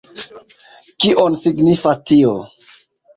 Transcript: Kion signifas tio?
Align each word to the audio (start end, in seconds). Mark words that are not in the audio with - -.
Kion 1.03 1.37
signifas 1.41 1.99
tio? 2.13 2.33